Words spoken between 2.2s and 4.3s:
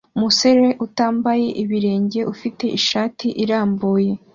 ufite ishati irambuye